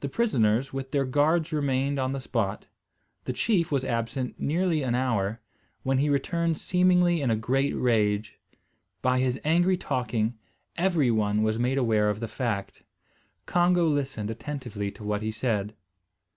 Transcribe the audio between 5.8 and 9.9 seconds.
when he returned seemingly in a great rage. By his angry